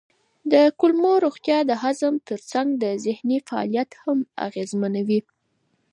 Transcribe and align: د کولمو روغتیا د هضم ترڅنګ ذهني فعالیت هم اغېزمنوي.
د 0.51 0.53
کولمو 0.79 1.13
روغتیا 1.25 1.57
د 1.69 1.71
هضم 1.83 2.13
ترڅنګ 2.27 2.67
ذهني 3.05 3.37
فعالیت 3.47 3.89
هم 4.03 4.19
اغېزمنوي. 4.45 5.19